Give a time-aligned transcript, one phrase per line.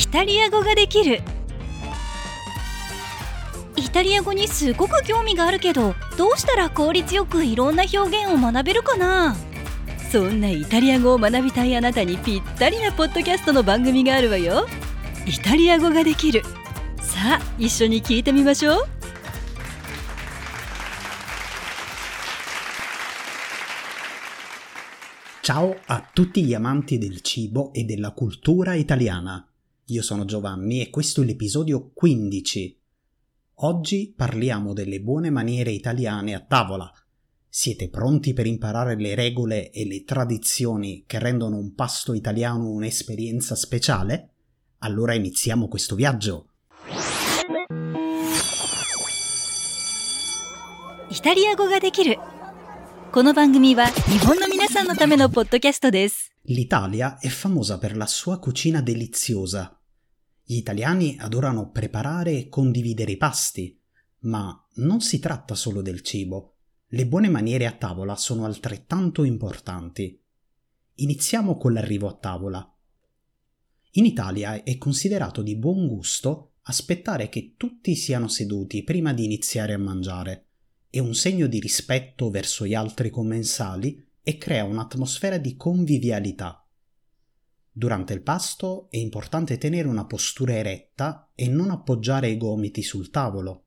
[0.00, 1.20] イタリア語ができる。
[3.76, 9.36] イタリア語にすごく興味があるけどどうしたら効率よくいろんな表現を学べるかな？
[10.10, 14.66] そんなイタリア語を学びたいあなたにぴったりなポッドキャストの番組があるわよ。
[15.26, 16.42] イタリア語ができる。
[17.02, 18.88] さあ一緒に聞いてみましょう。
[25.42, 29.49] Ciao a tutti gli amanti del cibo e della cultura italiana.
[29.89, 32.79] Io sono Giovanni e questo è l'episodio 15.
[33.59, 36.91] Oggi parliamo delle buone maniere italiane a tavola.
[37.47, 43.55] Siete pronti per imparare le regole e le tradizioni che rendono un pasto italiano un'esperienza
[43.55, 44.31] speciale?
[44.79, 46.47] Allora iniziamo questo viaggio.
[51.15, 52.19] イタリア語ができる
[53.11, 59.78] この番組は日本の皆さんのためのポッドキャストです L'Italia è famosa per la sua cucina deliziosa.
[60.50, 63.80] gli italiani adorano preparare e condividere i pasti,
[64.22, 66.56] ma non si tratta solo del cibo.
[66.88, 70.20] Le buone maniere a tavola sono altrettanto importanti.
[70.94, 72.76] Iniziamo con l'arrivo a tavola.
[73.92, 79.74] In Italia è considerato di buon gusto aspettare che tutti siano seduti prima di iniziare
[79.74, 80.48] a mangiare.
[80.90, 86.64] È un segno di rispetto verso gli altri commensali e crea un'atmosfera di convivialità.
[87.72, 93.10] Durante il pasto è importante tenere una postura eretta e non appoggiare i gomiti sul
[93.10, 93.64] tavolo.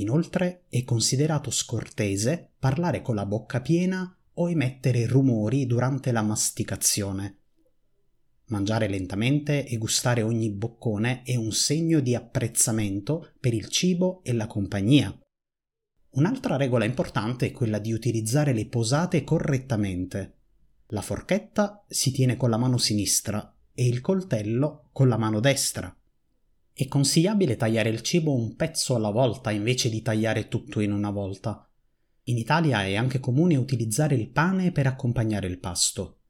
[0.00, 7.38] Inoltre è considerato scortese parlare con la bocca piena o emettere rumori durante la masticazione.
[8.46, 14.32] Mangiare lentamente e gustare ogni boccone è un segno di apprezzamento per il cibo e
[14.32, 15.16] la compagnia.
[16.10, 20.37] Un'altra regola importante è quella di utilizzare le posate correttamente.
[20.92, 25.94] La forchetta si tiene con la mano sinistra e il coltello con la mano destra.
[26.72, 31.10] È consigliabile tagliare il cibo un pezzo alla volta invece di tagliare tutto in una
[31.10, 31.68] volta.
[32.24, 36.20] In Italia è anche comune utilizzare il pane per accompagnare il pasto.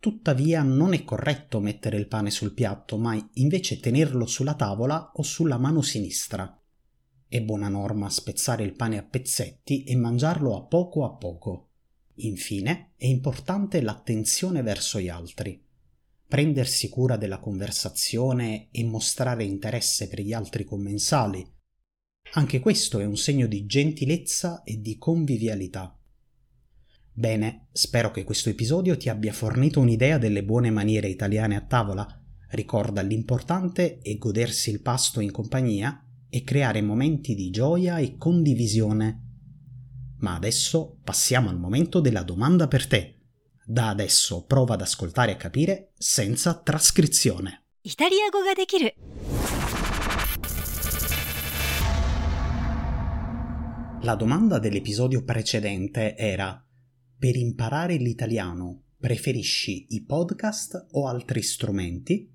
[0.00, 5.22] Tuttavia non è corretto mettere il pane sul piatto, ma invece tenerlo sulla tavola o
[5.22, 6.60] sulla mano sinistra.
[7.28, 11.68] È buona norma spezzare il pane a pezzetti e mangiarlo a poco a poco.
[12.16, 15.60] Infine, è importante l'attenzione verso gli altri.
[16.26, 21.46] Prendersi cura della conversazione e mostrare interesse per gli altri commensali.
[22.34, 25.96] Anche questo è un segno di gentilezza e di convivialità.
[27.12, 32.06] Bene, spero che questo episodio ti abbia fornito un'idea delle buone maniere italiane a tavola.
[32.50, 39.23] Ricorda l'importante è godersi il pasto in compagnia e creare momenti di gioia e condivisione.
[40.24, 43.18] Ma adesso passiamo al momento della domanda per te.
[43.62, 47.66] Da adesso prova ad ascoltare e capire senza trascrizione.
[47.82, 48.88] Italiano ga dekiru.
[54.00, 56.66] La domanda dell'episodio precedente era:
[57.18, 62.32] per imparare l'italiano preferisci i podcast o altri strumenti?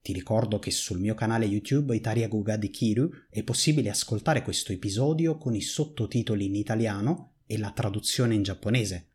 [0.00, 4.70] Ti ricordo che sul mio canale YouTube Italia Goga di Kiru è possibile ascoltare questo
[4.70, 9.08] episodio con i sottotitoli in italiano e la traduzione in giapponese.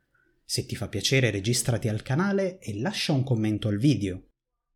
[0.51, 4.29] Se ti fa piacere registrati al canale e lascia un commento al video.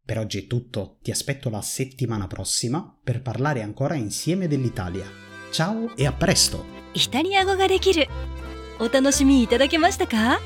[0.06, 5.04] Per oggi è tutto, ti aspetto la settimana prossima per parlare ancora insieme dell'Italia.
[5.50, 6.64] Ciao e a presto!
[6.94, 8.08] イタリア語ができる
[8.80, 10.40] お楽しみいただけましたか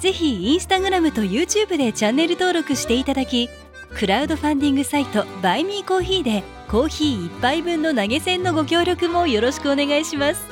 [0.00, 3.50] ぜひインスタグラムと YouTube でチャンネル登録していただき
[3.94, 10.46] クラウドファンディングサイトバイミーコーヒーでコーヒー1杯分の投げ銭のご協力もよろしくお願いします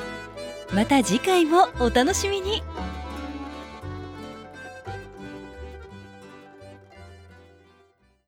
[0.75, 2.61] また次回もお楽しみに